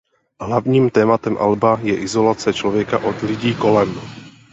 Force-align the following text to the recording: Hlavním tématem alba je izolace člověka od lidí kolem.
Hlavním 0.39 0.89
tématem 0.89 1.37
alba 1.37 1.79
je 1.83 1.97
izolace 1.97 2.53
člověka 2.53 2.97
od 2.99 3.21
lidí 3.21 3.55
kolem. 3.55 4.01